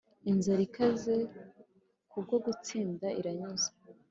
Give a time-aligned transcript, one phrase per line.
[0.31, 1.15] inzara ikaze
[2.11, 3.75] kubwo gutsinda iranyuzwe,